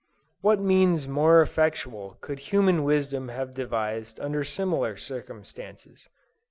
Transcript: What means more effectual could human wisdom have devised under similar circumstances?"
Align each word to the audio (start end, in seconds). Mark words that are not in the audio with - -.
What 0.41 0.59
means 0.59 1.07
more 1.07 1.43
effectual 1.43 2.17
could 2.21 2.39
human 2.49 2.83
wisdom 2.83 3.27
have 3.27 3.53
devised 3.53 4.19
under 4.19 4.43
similar 4.43 4.97
circumstances?" 4.97 6.09